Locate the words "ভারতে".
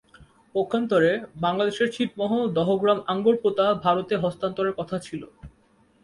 3.83-4.13